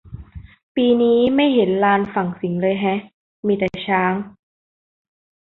[0.75, 2.99] ปีนี้ไม่เห็นลานฝั่งสิงห์เลยแฮะ
[3.47, 4.13] มีแต่ช้าง